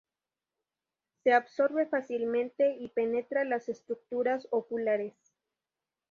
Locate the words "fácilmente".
1.85-2.75